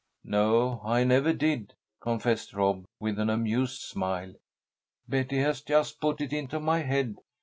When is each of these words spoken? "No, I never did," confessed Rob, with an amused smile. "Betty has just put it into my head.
"No, 0.25 0.81
I 0.83 1.03
never 1.03 1.31
did," 1.31 1.75
confessed 1.99 2.53
Rob, 2.53 2.85
with 2.99 3.19
an 3.19 3.29
amused 3.29 3.81
smile. 3.81 4.33
"Betty 5.07 5.37
has 5.37 5.61
just 5.61 6.01
put 6.01 6.21
it 6.21 6.33
into 6.33 6.59
my 6.59 6.79
head. 6.79 7.17